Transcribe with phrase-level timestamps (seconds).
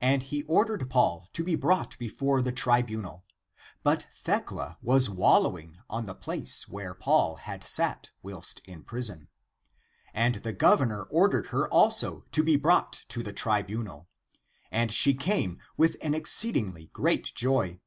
[0.00, 3.24] And he ordered Paul to be brought before the tribunal;
[3.84, 9.28] but Thecla was wallowing on the place where Paul had sat whilst in prison.
[10.12, 13.22] And the Gov 22 THE APOCRYPHAL ACTS ernor ordered her also to be brought to
[13.22, 14.08] [the trib unal],
[14.72, 17.78] and she came with an exceedingly great joy.